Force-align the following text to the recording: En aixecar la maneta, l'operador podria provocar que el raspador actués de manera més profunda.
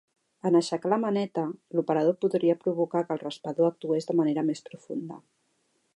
En 0.49 0.55
aixecar 0.59 0.89
la 0.93 0.97
maneta, 1.03 1.43
l'operador 1.79 2.17
podria 2.25 2.57
provocar 2.63 3.05
que 3.11 3.15
el 3.19 3.23
raspador 3.27 3.69
actués 3.71 4.09
de 4.11 4.19
manera 4.23 4.49
més 4.49 4.65
profunda. 4.71 5.25